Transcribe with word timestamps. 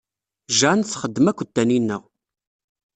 Jane 0.57 0.83
txeddem 0.89 1.27
akked 1.31 1.49
Tanina. 1.55 1.97